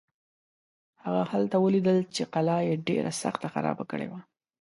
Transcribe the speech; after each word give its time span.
هغه 1.03 1.21
هلته 1.31 1.55
ولیدل 1.65 1.97
چې 2.15 2.23
قلا 2.33 2.57
یې 2.67 2.75
ډېره 2.87 3.11
سخته 3.23 3.47
خرابه 3.53 3.83
کړې. 3.91 4.07